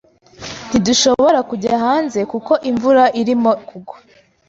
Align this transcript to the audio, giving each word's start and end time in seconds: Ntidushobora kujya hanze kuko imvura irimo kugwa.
Ntidushobora 0.69 1.39
kujya 1.49 1.73
hanze 1.85 2.19
kuko 2.31 2.53
imvura 2.69 3.03
irimo 3.21 3.51
kugwa. 3.67 3.95